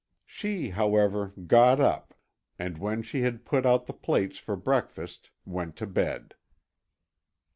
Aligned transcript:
She, 0.25 0.71
however, 0.71 1.27
got 1.45 1.79
up 1.79 2.15
and 2.57 2.79
when 2.79 3.03
she 3.03 3.21
had 3.21 3.45
put 3.45 3.67
out 3.67 3.85
the 3.85 3.93
plates 3.93 4.39
for 4.39 4.55
breakfast 4.55 5.29
went 5.45 5.75
to 5.75 5.85
bed. 5.85 6.33